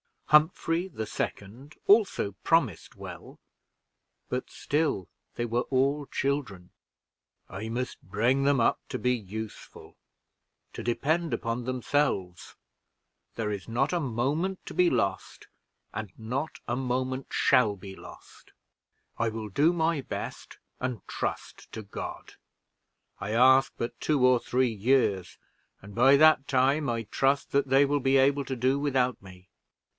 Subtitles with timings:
[0.29, 3.37] Humphrey, the second, also promised well;
[4.29, 6.71] but still they were all children.
[7.49, 9.97] "I must bring them up to be useful
[10.73, 12.55] to depend upon themselves;
[13.35, 15.47] there is not a moment to be lost,
[15.93, 18.53] and not a moment shall be lost;
[19.19, 22.35] I will do my best, and trust to God;
[23.19, 25.37] I ask but two or three years,
[25.81, 29.49] and by that time I trust that they will be able to do without me.